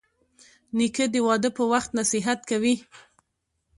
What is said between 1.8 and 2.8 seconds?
نصیحت کوي.